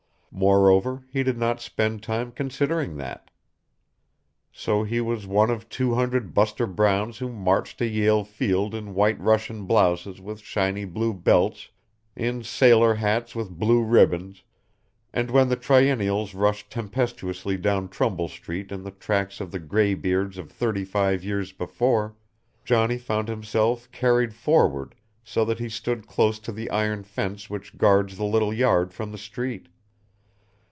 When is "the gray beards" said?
19.51-20.37